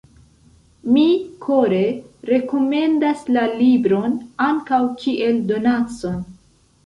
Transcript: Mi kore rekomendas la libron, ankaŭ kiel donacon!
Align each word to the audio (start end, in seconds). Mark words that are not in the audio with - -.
Mi 0.93 1.01
kore 1.47 1.81
rekomendas 2.29 3.21
la 3.35 3.43
libron, 3.59 4.15
ankaŭ 4.49 4.79
kiel 5.03 5.37
donacon! 5.53 6.17